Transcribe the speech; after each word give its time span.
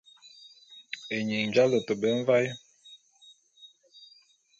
Ényin 1.15 1.49
j'alôte 1.53 1.93
be 2.01 2.09
mvaé. 2.19 2.47